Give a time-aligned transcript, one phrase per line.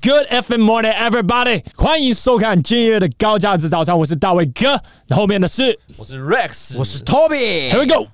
[0.00, 1.62] Good FM morning, everybody！
[1.76, 4.80] 欢迎收看今日的高价值早餐，我是大卫哥。
[5.15, 7.69] 后面的是我是 Rex，我是 Toby。
[7.69, 8.07] Here we go.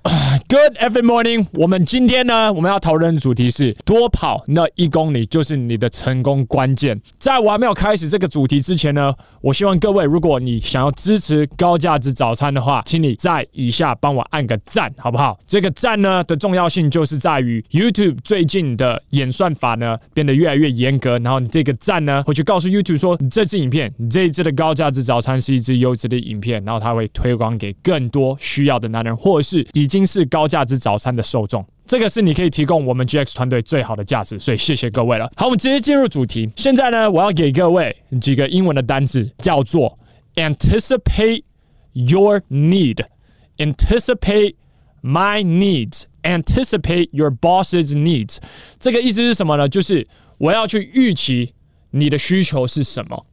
[0.48, 1.46] Good every morning！
[1.52, 7.00] 我们今天呢，我们要讨论的主题是多跑那一公里就是你的成功关键。
[7.18, 15.38] 在我还没有开始这个主题之前呢，我希望各位，如果你想要支持高价值早餐的话，请你在以下帮我按个赞，好不好？
[15.46, 21.74] 这个赞呢的重要性就是在于 YouTube 最近的演算法呢变得越来越严格，然后你这个。
[21.78, 31.64] 赞呢，会去告诉 YouTube 说，这支影片，你这一支的高价值早餐是一支优质的影片，然后他会推广给更多需要的男人，或者是已经是高价值早餐的受众。
[31.86, 35.30] 这个是你可以提供我们 GX 团队最好的价值，所以谢谢各位了。
[35.36, 36.50] 好，我们直接进入主题。
[36.56, 39.98] 现在呢，我要给各位几个英文的单字，叫做
[40.34, 41.44] anticipate
[41.92, 44.54] your need，anticipate
[45.02, 48.38] my needs，anticipate your boss's needs。
[48.78, 49.68] 这个意思是什么呢？
[49.68, 50.06] 就是
[50.38, 51.54] 我要去预期。
[51.90, 53.24] 你的需求是什么？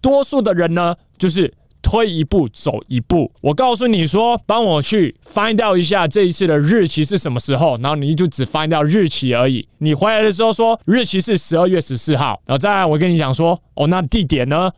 [0.00, 1.52] 多数的人呢，就是
[1.88, 3.32] 推一步走一步。
[3.40, 9.66] 我告诉你说，帮我去 find out 一下这一次的日期是什么时候，然后你就只 find out 日期而已。
[9.78, 14.70] 你回来的时候说日期是十二月十四号，然后再来我跟你讲说，哦，那地点呢？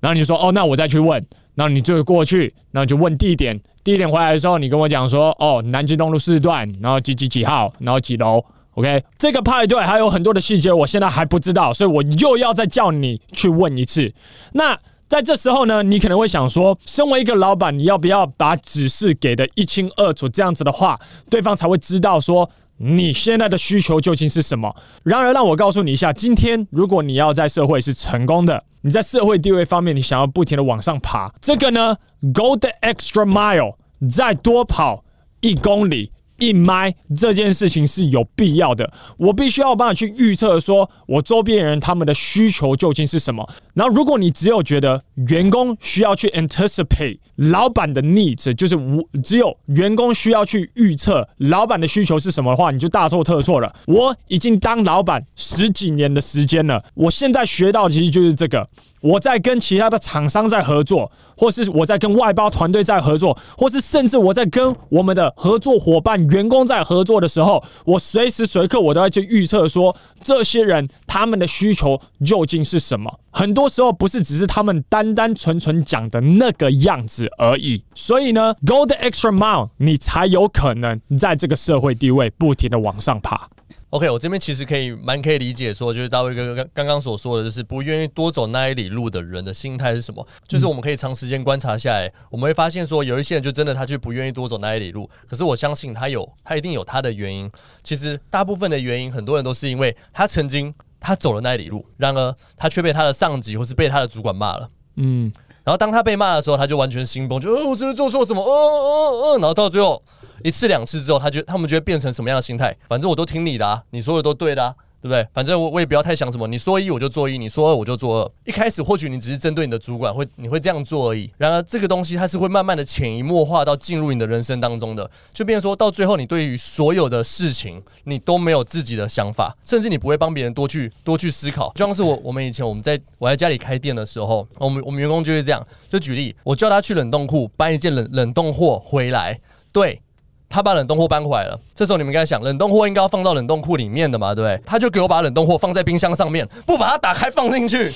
[0.00, 1.22] 然后你说，哦，那我再去问，
[1.54, 3.60] 然后你就过去，然后就问地点。
[3.84, 8.42] 地点回来的时候，你跟我讲说，哦，南京东路四段，然后几几几号，然后几楼。
[8.74, 14.12] OK，这个派对还有很多的细节，我现在还不知道，所以我又要再叫你去问一次。
[14.52, 20.28] 那在这时候呢，你可能会想说，身为一个老板，你要不要把指示给的一清二楚？
[20.28, 20.98] 这样子的话，
[21.30, 24.74] 对方才会知道说你现在的需求究竟是什么。
[25.04, 31.96] 然而，让我告诉你一下，今天如果你要在社会是成功的，你在社会地位方面，你想要不停的往上爬，这个呢
[32.34, 33.76] ，Go the extra mile，
[34.10, 35.04] 再多跑
[35.40, 36.10] 一公里。
[36.38, 43.48] 一麦这件事情是有必要的，我必须要办法去预测，说我周边人他们的需求究竟是什么。
[43.74, 53.74] 然后，如果你只有觉得员工需要去 anticipate 老板的 needs，就是无只有员工需要去预测老板的需求是什么的话，你就大错特错了。
[53.86, 58.68] 我已经当老板十几年的时间了，我现在学到其实就是这个。
[59.02, 69.94] 我在跟其他的厂商在合作，或是我在跟外包团队在合作，或是甚至我在跟我们的合作伙伴、员工在合作的时候，我随时随刻我都要去预测说，
[70.24, 73.20] 这些人他们的需求究竟是什么。
[73.38, 77.84] 很多时候不是只是他们单单纯纯讲的那个样子而已。
[77.94, 83.46] 所以呢，Go the extra mile，你才有可能在这个社会地位不停的往上爬。
[83.90, 90.26] OK，我这边其实可以蛮可以理解说，就是大卫哥刚刚刚所说的，就是不愿意多走那一里路的人的心态是什么？
[90.48, 95.06] 就是我们可以长时间观察下来，我们会发现说，有一些人就真的他就不愿意多走那一里路。
[95.28, 97.50] 可是我相信他有，他一定有他的原因。
[97.82, 104.68] 其实大部分的原因，很多人都是因为他曾经他走了那一里路，然而他却被他的上级或是被他的主管骂了。
[104.96, 105.30] 嗯，
[105.64, 108.42] 然后当他被骂的时候，他就完全心崩，就哦，我是不是做错什么？
[108.42, 110.02] 哦哦哦，然后到最后。
[110.44, 112.76] 一次两次之后，他就他们就会变成什么样的心态？
[112.88, 114.74] 反正我都听你的啊，你说的都对的啊，
[115.06, 115.26] 对不对？
[115.32, 118.32] 反正我我也不要太想什么，你说一我就做一，你说二我就做二。
[118.44, 131.72] 一开始或许你只是针对你的主管会你会这样做而已，然而这个东西它是会慢慢的潜移默化到进入你的人生当中的，就变成说到最后你对于所有的事情你都没有自己的想法，甚至你不会帮别人多去多去思考。
[131.74, 139.38] 就像是我我们以前我们在我在家里开店的时候，我们我们员工就是这样，就举例，我叫他去冷冻库搬一件冷冷冻货回来，
[139.72, 140.00] 对。
[140.48, 144.60] 他把冷冻货搬回来了，这时候你们应该想，冷冻货应该要放到冷冻库里面的嘛，对不对？
[144.64, 147.92] 他就给我把冷冻货放在冰箱上面，不把它打开放进去，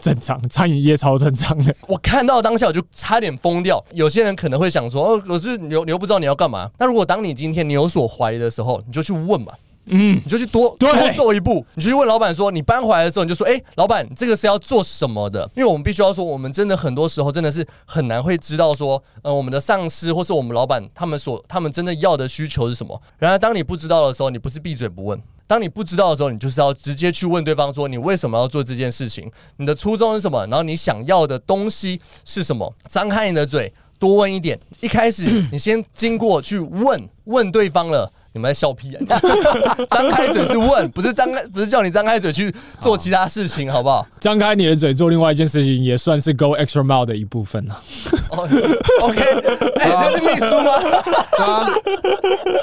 [0.00, 1.74] 正常，餐饮业超正常的。
[1.86, 3.82] 我看到当下我就差点疯掉。
[3.92, 6.70] 有些人可能会想说，哦，可是你又你又不知道你要干嘛。
[6.78, 9.52] 那如果当你今天你有所怀疑的时候，你就去问嘛。
[9.86, 15.48] 嗯，你就去多多做一步，你就去问老板说，你搬回来的时候，你就说，哎，老板，这个是要做什么的？
[15.54, 23.00] 因为我们必须要说，我们真的很多时候真的是很难会知道说，呃，我们的上司或是我们老板他们所他们真的要的需求是什么。
[23.18, 29.30] 然而，当你不知道的时候，你不是闭嘴不问；当你不知道的时候，你就是要直接去问对方说，你为什么要做这件事情？
[29.58, 30.46] 你的初衷是什么？
[30.46, 32.72] 然后你想要的东西是什么？
[32.88, 34.58] 张开你的嘴，多问一点。
[34.80, 38.10] 一开始，你先经过去问问对方了。
[38.34, 39.00] 你们在笑屁啊！
[39.88, 44.04] 张开嘴是问，不是张开，不是叫你张开嘴去做其他事情，好不好？
[44.20, 47.80] 张开你的嘴做另外一件事情，也算是 go extra mile 的一部分了。
[49.00, 49.22] OK，
[49.78, 50.72] 哎，这是秘书吗？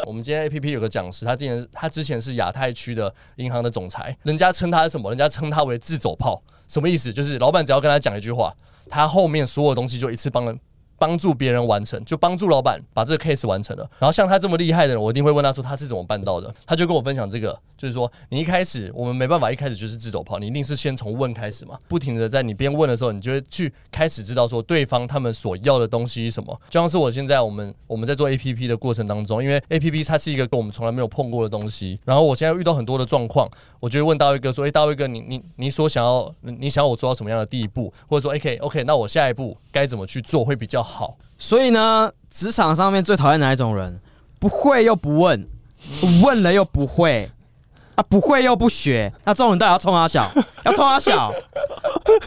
[0.06, 5.10] 我们今天 APP 有个讲师，他之前他之前是亚太区的银行的总裁，人家称他是什么？
[5.10, 7.14] 人家称他为自走炮，什么意思？
[7.14, 8.54] 就是老板只要跟他讲一句话，
[8.90, 10.60] 他后面所有东西就一次帮人。
[11.02, 13.90] 帮助别人完成，就帮助老板把这个 case 完成了。
[13.98, 16.54] 然后像他这么厉害的人，我一定会问他说他是怎么办到的。
[16.64, 26.56] 他就跟我分享这个，就是说你一开始我们没办法一开始就是自走炮，你一定是先从问开始嘛，不停的在你边问的时候，你就会去开始知道说对方他们所要的东西是什么。
[26.70, 33.50] 就像是我现在我们我们在做 APP 的过程当中，因为 APP 它是一个跟我们从来没有碰过的东西，然后我现在遇到很多的状况，
[33.80, 37.92] 我就会问大卫哥说：“诶、大卫哥，你你你所想要，你想要我做到什么样的地步？
[38.08, 40.91] 或者说，OK OK，那我下一步该怎么去做会比较好？”
[41.38, 44.00] 所以呢，职场上面最讨厌哪一种人？
[44.40, 45.48] 不会又不问，
[46.24, 47.30] 问了又不会。
[47.96, 50.26] 啊，不会又不学，那这种人到底要冲他小，
[50.64, 51.30] 要冲他小，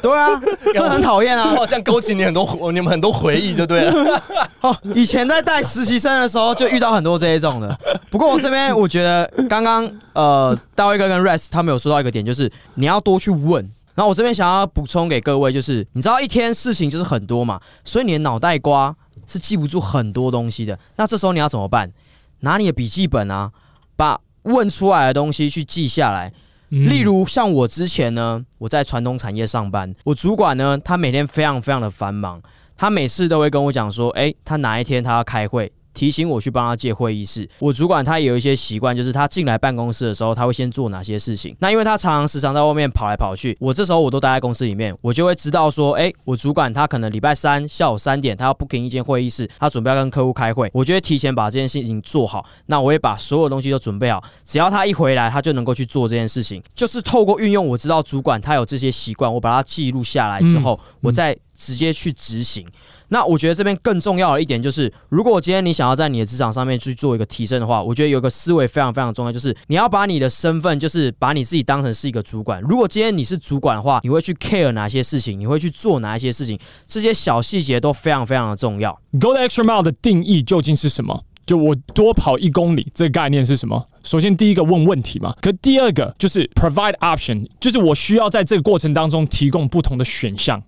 [0.03, 0.39] 对啊，
[0.75, 1.53] 这很讨厌啊！
[1.53, 4.23] 我好像勾起你很多，你们很多回忆，就对了。
[4.61, 7.81] 哦，以前在带实习生的时候，就遇到很多这一种的。
[8.11, 13.67] 不过我这边我觉得，刚刚呃，大卫哥跟 Rex 他们有说到一个点，就是你要多去问。
[13.95, 18.95] 然后我这边想要补充给各位，就是你知道一天事情就是很多嘛，所以你的脑袋瓜
[19.27, 20.79] 是记不住很多东西的。
[20.97, 21.93] 那这时候你要怎么办？
[22.41, 23.53] 拿你的笔记本啊，
[23.97, 24.21] 把。
[24.45, 26.31] 问出来的东西去记下来，
[26.69, 32.43] 例如像我之前呢，我在传统产业上班，我主管呢，他每天非常非常的繁忙，
[32.77, 35.73] 他每次都会跟我讲说，诶，他哪一天他要开会。
[35.95, 37.49] 提醒我去帮他借会议室。
[37.61, 41.57] 我主管他也有一些习惯，就是他进来办公室的时候，他会先做哪些事情。
[41.61, 52.45] 那因为他常常时常在外面跑来跑去，我这时候我都待在公司里面，我就会知道说，哎，我主管他可能礼拜三下午三点他要 booking 一间会议室，他准备要跟客户开会，我就会提前把这件事情做好。
[52.67, 56.63] 那我也把所有东西都准备好，只要他一回来，他就能够去做这件事情。
[56.75, 62.67] 就是透过运用我知道主管他有这些习惯，我把它记录下来之后，我再直接去执行。
[63.09, 72.61] 那我觉得这边更重要的一点就是，如果今天你想要在你的职场上面去做一个提升的话，我觉得有个思维非常非常重要，就是你要把你的身份，就是把你自己当成是一个主管。
[72.63, 75.39] 如果今天你是主管的话，你会去 care 哪些事情？
[75.39, 76.59] 你会去做哪一些事情？
[76.87, 78.93] 这些小细节都非常非常的重要。
[79.21, 81.25] Go the extra mile 的定义究竟是什么？
[81.47, 83.87] 就我多跑一公里，这个概念是什么？
[84.03, 90.63] 首先第一个问问题嘛，可第二个就是 provide option，就是我需要在这个过程当中提供不同的选项，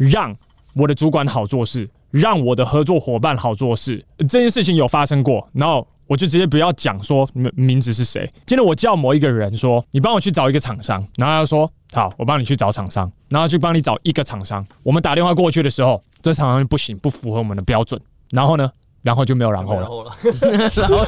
[0.00, 0.36] 让
[0.74, 1.88] 我的主管好做事。
[2.10, 8.28] 让我的合作伙伴好做事，这件事情有发生过，然后我就直接不要讲说名名字是谁。
[8.44, 14.66] 今天我叫某一个人说，你帮我去找一个厂商，然后他说好，我帮你去找厂商，然后去帮你找一个厂商。
[14.82, 18.00] 我们打电话过去的时候，这厂商不行，不符合我们的标准。
[18.32, 18.68] 然后呢，
[19.02, 20.12] 然后就没有然后了。
[20.74, 21.06] 然后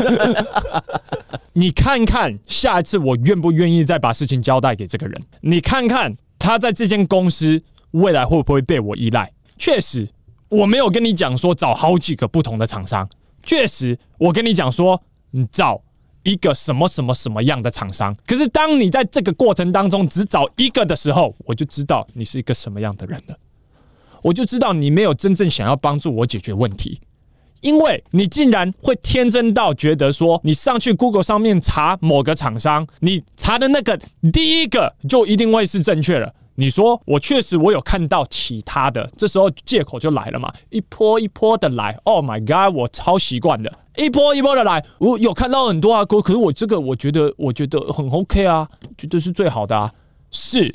[1.53, 5.21] 你看看下一次我愿不愿意再把事情交代给这个人？
[5.41, 7.61] 你看看他在这间公司
[7.93, 9.33] 未来会不会被我依赖？
[9.57, 10.09] 确实。
[10.49, 13.09] 我没有跟你讲说找好几个不同的厂商，
[13.43, 15.81] 确实，我跟你讲说你找
[16.25, 18.15] 一个什么什么什么样的厂商。
[18.27, 23.39] 可是当你在这个过程当中只找一个的时候，我就知道你是一个什么样的人了，
[24.21, 27.01] 我就知道你没有真正想要帮助我解决问题，
[27.63, 33.99] 因为你竟然会天真到觉得说你上去 Google 上面查某个厂商，你查的那个
[34.31, 36.35] 第一个就一定会是正确的。
[36.55, 41.99] 你说我确实我有看到其他的，这时候借口就来了嘛，一波一波的来。
[42.05, 44.85] Oh my god，我超习惯的，一波一波的来。
[44.99, 48.69] 我有看到很多啊，可可是我这个我觉得我觉得很 OK 啊，
[48.99, 49.93] 觉得是最好的啊。
[50.31, 50.75] 是，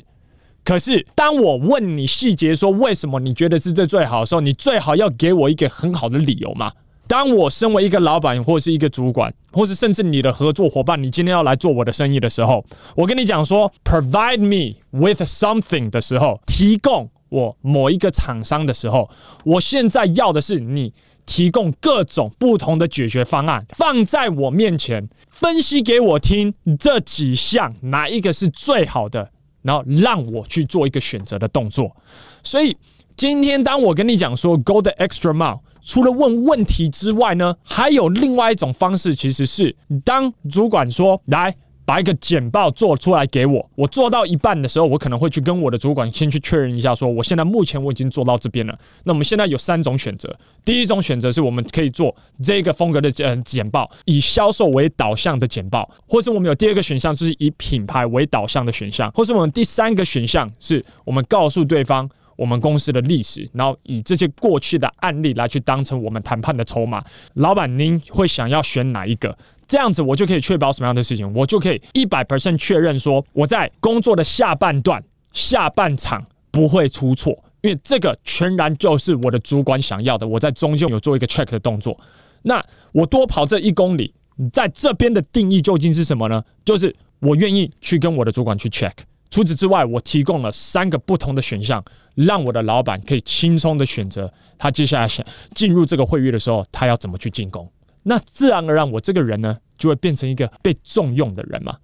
[0.64, 6.72] 可是当我问你细节说为什么你觉得是这最好的时候，你最好要给我一个很好的理由嘛。
[7.08, 12.64] 当我身为一个老板，或者是一个主管，或是甚至你的合作伙伴，你今天要来做我的生意的时候，
[12.94, 19.10] 我跟你讲说，provide me with something 的时候，提供我某一个厂商的时候，
[19.44, 20.92] 我现在要的是你
[21.24, 29.30] 提供各种不同的解决方案，放在我面前，分析给我听，这几项哪一个是最好的，
[29.62, 31.96] 然后让我去做一个选择的动作。
[32.42, 32.76] 所以
[33.18, 35.58] 今天当我跟你讲说，go the extra mile。
[35.82, 41.52] 除了问问题之外呢，还有另外一种方式，其实是当主管说，来
[41.84, 48.78] 把一个简报做出来给我，我做到一半的时候，我可能会去跟我的主管先去确认一下，说我现在目前我已经做到这边了。
[49.02, 50.32] 那我们现在有三种选择，
[50.64, 62.08] 第一种选择是我们可以做这个风格的简简报，以销售为导向的简报，或是我们有第二个选项，就是以品牌为导向的选项，或是我们第三个选项是我们告诉对方。
[62.38, 67.04] 我们公司的历史，然后以这些过去的案例来去当成我们谈判的筹码。
[67.34, 69.36] 老板，您会想要选哪一个？
[69.66, 71.30] 这样子我就可以确保什么样的事情？
[71.34, 75.02] 我就可以一百 percent 确认说，我在工作的下半段、
[75.32, 80.26] 下半场不会出错，因为这个全然就是我的主管想要的。
[80.26, 81.98] 我在中间有做一个 check 的动作。
[82.42, 84.14] 那我多跑这一公里，
[84.52, 86.42] 在这边的定义究竟是什么呢？
[86.64, 88.92] 就是我愿意去跟我的主管去 check。
[89.28, 91.84] 除此之外，我提供了三个不同的选项，
[92.26, 97.70] 让我的老板可以轻松的选择他接下来想进入这个会议的时候，他要怎么去进攻。
[98.02, 101.78] 那自然而然，我这个人呢，就会变成一个被重用的人嘛。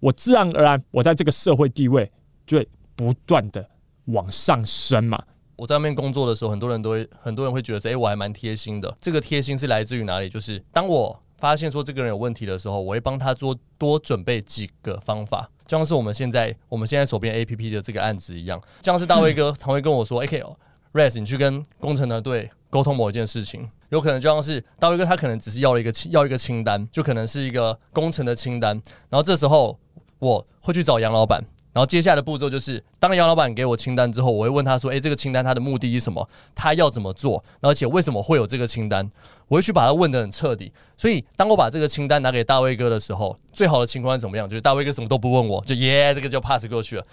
[0.00, 2.10] 我自然而然，我在这个社会地位
[2.46, 3.68] 就会不断的
[4.06, 5.22] 往上升嘛。
[5.56, 8.96] 我在外面工作的时候，很多人都会，很多人会觉得说，哎，我还蛮贴心的。
[9.00, 10.28] 这个贴心是来自于哪里？
[10.28, 28.74] 就是当我发现说这个人有问题的时候，我会帮他做多准备几个方法，就像是我们现在我们现在手边 APP 的这个案子一样，像是大卫哥常会跟我说，OK，Rez，你去跟工程团队沟通某一件事情，有可能就像是大卫哥他可能只是要了一个要一个清单，就可能是一个工程的清单，
[29.08, 29.78] 然后这时候
[30.18, 31.44] 我会去找杨老板。
[31.72, 36.28] 然后接下来的步骤就是，当杨老板给我清单之后，我会问他说：“诶，这个清单它的目的是什么？
[36.54, 37.44] 他要怎么做？
[37.60, 39.08] 而且为什么会有这个清单？”
[39.48, 40.72] 我会去把它问得很彻底。
[40.96, 44.48] 所以，当我把这个清单拿给大卫哥的时候，最好的情况是怎么样？
[44.48, 47.04] 就是大卫哥什么都不问我，就耶，这个就 pass 过去了。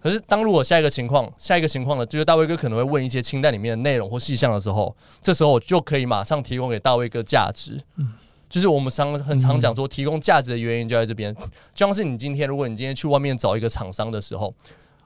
[0.00, 7.80] 可是，当如果下一个情况，下一个情况呢，就是大卫哥可能会问一些清单里面的内容或细项的时候，这时候我就可以马上提供给大卫哥价值。
[7.96, 8.12] 嗯。
[8.48, 11.34] 就是我们常很常讲说，提供价值的原因就在这边。
[11.34, 14.54] 就像是你今天，如果你今天去外面找一个厂商的时候，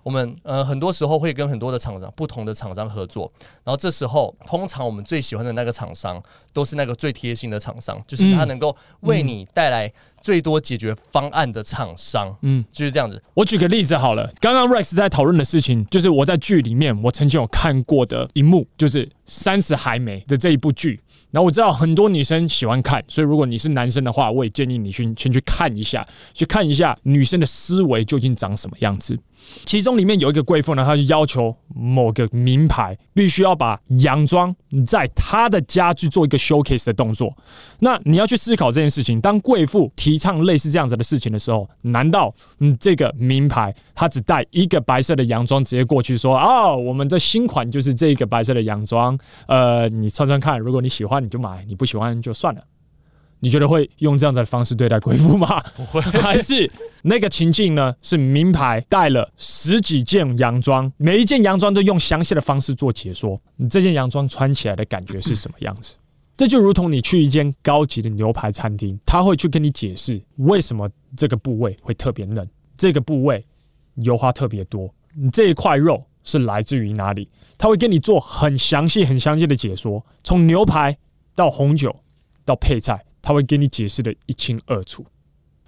[0.03, 3.31] 我们呃很多时候会跟很多的厂商、不同的厂商合作。
[3.65, 9.93] 然后这时候，通常我们最喜欢的那个厂商，都是那个最贴心的厂商，就是他能够为你带来
[10.23, 12.35] 最多解决方案的厂商。
[12.41, 13.23] 嗯，就是这样子。
[13.35, 21.01] 我举个例子好了，刚刚 Rex 在讨论的事情，就是我在剧里面我曾经有看过的一幕，就是《三十还没》的这一部剧。
[21.33, 29.19] 那我知道很多女生喜欢看，所以如果你是男生的话，我也建议你去先去看一下，去看一下女生的思维究竟长什么样子。
[29.65, 34.55] 其中里面有一个贵妇呢，她就要求某个名牌必须要把洋装
[34.87, 37.33] 在她的家去做一个 showcase 的动作。
[37.79, 52.63] 那你要去思考这件事情，当贵妇提倡类似这样子的事情的时候，难道嗯这个名牌她只带一个白色的洋装直接过去说哦，我们的新款就是这个白色的洋装，呃，你穿穿看，如果你喜欢你就买，你不喜欢就算了。
[53.41, 55.61] 你觉得会用这样子的方式对待贵妇吗？
[55.75, 56.71] 不会， 还是
[57.03, 57.95] 那个情境呢？
[58.03, 63.41] 是名牌带了十几件洋装，每一件洋装都用详细的方式做解说。
[63.57, 65.97] 你这件洋装穿起来的感觉是什么样子？
[66.37, 73.45] 这就如同你去一间高级的牛排餐厅，他会去跟你解释为什么这个部位会特别嫩，这个部位
[73.97, 77.29] 油花特别多，你这一块肉是来自于哪里？
[77.59, 80.97] 他会跟你做很详细、很详细的解说，从牛排
[81.35, 81.95] 到红酒
[82.45, 83.03] 到配菜。
[83.23, 85.05] 他会给你解释的一清二楚，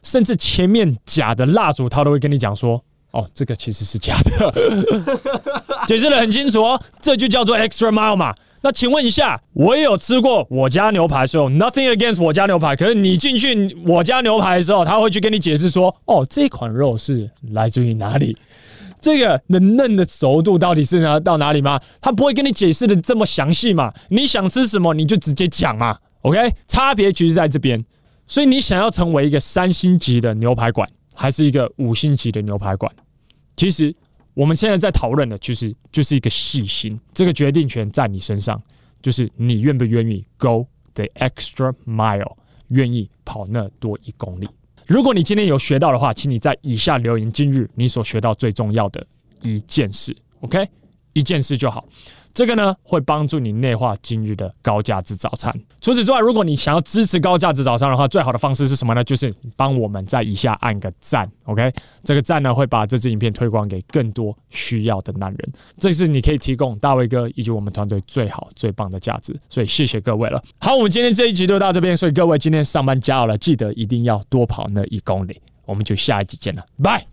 [0.03, 2.83] 甚至前面假的蜡烛，他都会跟你讲说
[3.13, 4.53] ：“哦，这个其实是假的。
[5.87, 8.35] ”解释的很清楚哦，这就叫做 extra mile 嘛。
[8.65, 12.77] 那请问一下，我也有吃过我家牛排，所以 nothing against 我家牛排。
[12.77, 18.37] 可是你进去我家牛排的时候，他会去跟你解释说：“哦，这款肉是来自于哪里？
[19.01, 23.93] 这个嫩嫩的熟度到底是哪到哪里吗？”他不会跟你解释的这么详细嘛。
[24.11, 25.99] 你想吃什么，你就直接讲嘛。
[26.23, 27.85] OK，差别其实在这边，
[28.27, 32.93] 所以你想要成为一个三星级的牛排馆，还是一个五星级的牛排馆？
[33.57, 33.95] 其实
[34.35, 38.63] 我们现在在讨论的，其实就是一个细心，这个决定权在你身上，
[39.03, 42.37] 就是你愿不愿意 go the extra mile，
[42.69, 44.49] 愿意跑那多一公里。
[44.87, 49.05] 如果你今天有学到的话，请你在以下留言今日你所学到最重要的
[49.41, 50.69] 一件事，OK，
[51.13, 51.87] 一件事就好。
[52.35, 55.55] 这个呢，会帮助你内化今日的高价值早餐。
[55.81, 59.05] 除此之外，如果你想要支持高价值早餐的话，最好的方式是什么呢？
[59.05, 61.73] 就是帮我们在以下按个赞，OK？
[62.03, 65.53] 这个赞呢，会把这支影片推广给更多需要的男人。
[65.79, 69.39] 这是你可以提供大卫哥以及我们团队最好最棒的价值。
[69.49, 70.43] 所以谢谢各位了。
[70.59, 71.97] 好，我们今天这一集就到这边。
[71.97, 75.41] 所以各位今天上班加油了，记得一定要多跑那一公里。
[75.65, 77.07] 我们就下一集见了，拜。